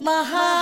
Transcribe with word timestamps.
Maha. 0.00 0.57